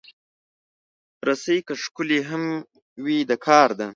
[1.27, 2.43] رسۍ که ښکلې هم
[3.03, 3.87] وي، د کار ده.